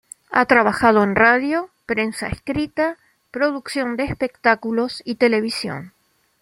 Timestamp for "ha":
0.31-0.45